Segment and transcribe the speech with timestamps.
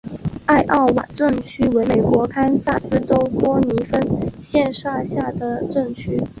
[0.47, 4.01] 艾奥瓦镇区为美国堪萨斯州多尼芬
[4.41, 6.17] 县辖下的镇区。